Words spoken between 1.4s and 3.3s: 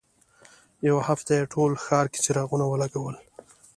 په ټول ښار کې څراغونه ولګول.